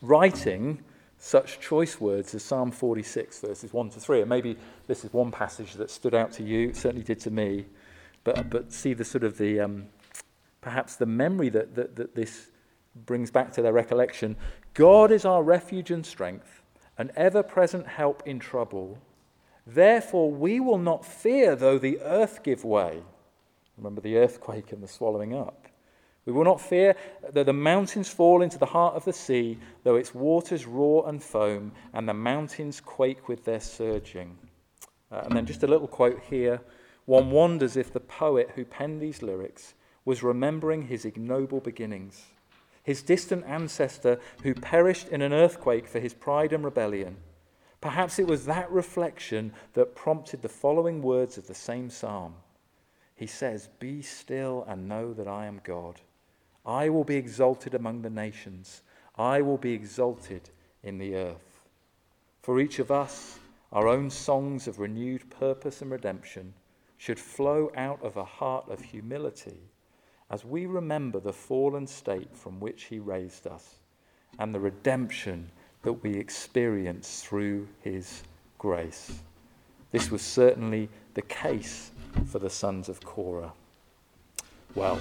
writing 0.00 0.82
such 1.18 1.60
choice 1.60 2.00
words 2.00 2.34
as 2.34 2.42
Psalm 2.42 2.72
46, 2.72 3.40
verses 3.40 3.72
1 3.72 3.90
to 3.90 4.00
3. 4.00 4.20
And 4.20 4.28
maybe 4.28 4.56
this 4.88 5.04
is 5.04 5.12
one 5.12 5.30
passage 5.30 5.74
that 5.74 5.90
stood 5.90 6.14
out 6.14 6.32
to 6.32 6.42
you, 6.42 6.74
certainly 6.74 7.04
did 7.04 7.20
to 7.20 7.30
me. 7.30 7.64
But, 8.24 8.50
but 8.50 8.72
see 8.72 8.92
the 8.92 9.04
sort 9.04 9.24
of 9.24 9.38
the, 9.38 9.60
um, 9.60 9.86
perhaps 10.62 10.96
the 10.96 11.04
memory 11.04 11.50
that, 11.50 11.74
that, 11.74 11.96
that 11.96 12.14
this 12.14 12.50
brings 12.94 13.30
back 13.30 13.52
to 13.52 13.62
their 13.62 13.72
recollection 13.72 14.36
God 14.74 15.12
is 15.12 15.26
our 15.26 15.42
refuge 15.42 15.90
and 15.90 16.06
strength, 16.06 16.62
an 16.96 17.10
ever 17.14 17.42
present 17.42 17.86
help 17.86 18.22
in 18.24 18.38
trouble. 18.38 18.98
Therefore, 19.66 20.30
we 20.30 20.60
will 20.60 20.78
not 20.78 21.04
fear 21.04 21.54
though 21.54 21.78
the 21.78 22.00
earth 22.00 22.42
give 22.42 22.64
way. 22.64 23.02
Remember 23.76 24.00
the 24.00 24.16
earthquake 24.16 24.72
and 24.72 24.82
the 24.82 24.88
swallowing 24.88 25.34
up. 25.34 25.68
We 26.24 26.32
will 26.32 26.44
not 26.44 26.60
fear 26.60 26.96
though 27.32 27.44
the 27.44 27.52
mountains 27.52 28.08
fall 28.08 28.40
into 28.40 28.56
the 28.56 28.66
heart 28.66 28.94
of 28.94 29.04
the 29.04 29.12
sea, 29.12 29.58
though 29.82 29.96
its 29.96 30.14
waters 30.14 30.66
roar 30.66 31.06
and 31.06 31.22
foam, 31.22 31.72
and 31.92 32.08
the 32.08 32.14
mountains 32.14 32.80
quake 32.80 33.28
with 33.28 33.44
their 33.44 33.60
surging. 33.60 34.38
Uh, 35.10 35.22
and 35.24 35.36
then 35.36 35.44
just 35.44 35.64
a 35.64 35.66
little 35.66 35.88
quote 35.88 36.20
here. 36.30 36.60
One 37.04 37.30
wonders 37.30 37.76
if 37.76 37.92
the 37.92 38.00
poet 38.00 38.52
who 38.54 38.64
penned 38.64 39.02
these 39.02 39.22
lyrics 39.22 39.74
was 40.04 40.22
remembering 40.22 40.82
his 40.82 41.04
ignoble 41.04 41.60
beginnings, 41.60 42.26
his 42.82 43.02
distant 43.02 43.44
ancestor 43.46 44.18
who 44.42 44.54
perished 44.54 45.08
in 45.08 45.22
an 45.22 45.32
earthquake 45.32 45.86
for 45.86 46.00
his 46.00 46.14
pride 46.14 46.52
and 46.52 46.64
rebellion. 46.64 47.16
Perhaps 47.80 48.18
it 48.18 48.26
was 48.26 48.46
that 48.46 48.70
reflection 48.70 49.52
that 49.74 49.94
prompted 49.94 50.42
the 50.42 50.48
following 50.48 51.02
words 51.02 51.38
of 51.38 51.46
the 51.46 51.54
same 51.54 51.90
psalm. 51.90 52.34
He 53.14 53.26
says, 53.26 53.68
Be 53.78 54.02
still 54.02 54.64
and 54.68 54.88
know 54.88 55.12
that 55.12 55.28
I 55.28 55.46
am 55.46 55.60
God. 55.62 56.00
I 56.64 56.88
will 56.88 57.04
be 57.04 57.16
exalted 57.16 57.74
among 57.74 58.02
the 58.02 58.10
nations, 58.10 58.82
I 59.16 59.42
will 59.42 59.58
be 59.58 59.72
exalted 59.72 60.50
in 60.82 60.98
the 60.98 61.16
earth. 61.16 61.68
For 62.42 62.60
each 62.60 62.78
of 62.78 62.90
us, 62.90 63.38
our 63.72 63.88
own 63.88 64.10
songs 64.10 64.66
of 64.66 64.78
renewed 64.78 65.30
purpose 65.30 65.82
and 65.82 65.90
redemption 65.90 66.54
should 66.98 67.18
flow 67.18 67.70
out 67.76 68.02
of 68.02 68.16
a 68.16 68.24
heart 68.24 68.68
of 68.68 68.80
humility 68.80 69.71
as 70.32 70.46
we 70.46 70.64
remember 70.64 71.20
the 71.20 71.32
fallen 71.32 71.86
state 71.86 72.34
from 72.34 72.58
which 72.58 72.84
he 72.84 72.98
raised 72.98 73.46
us 73.46 73.76
and 74.38 74.54
the 74.54 74.58
redemption 74.58 75.50
that 75.82 75.92
we 75.92 76.14
experience 76.14 77.22
through 77.22 77.68
his 77.82 78.22
grace. 78.56 79.20
This 79.90 80.10
was 80.10 80.22
certainly 80.22 80.88
the 81.12 81.22
case 81.22 81.90
for 82.26 82.38
the 82.38 82.48
sons 82.48 82.88
of 82.88 83.04
Korah. 83.04 83.52
Well, 84.74 84.98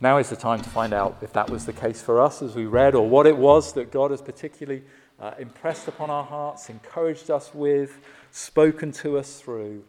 now 0.00 0.16
is 0.16 0.30
the 0.30 0.36
time 0.36 0.62
to 0.62 0.70
find 0.70 0.94
out 0.94 1.18
if 1.20 1.34
that 1.34 1.50
was 1.50 1.66
the 1.66 1.72
case 1.74 2.00
for 2.00 2.18
us 2.22 2.40
as 2.40 2.54
we 2.54 2.64
read, 2.64 2.94
or 2.94 3.06
what 3.06 3.26
it 3.26 3.36
was 3.36 3.74
that 3.74 3.90
God 3.90 4.10
has 4.10 4.22
particularly 4.22 4.82
uh, 5.20 5.32
impressed 5.38 5.86
upon 5.86 6.08
our 6.08 6.24
hearts, 6.24 6.70
encouraged 6.70 7.30
us 7.30 7.52
with, 7.52 7.98
spoken 8.30 8.90
to 8.92 9.18
us 9.18 9.38
through 9.38 9.84